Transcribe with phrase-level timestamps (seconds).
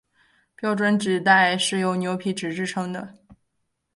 [0.55, 3.13] 标准纸袋是由牛皮纸制成的。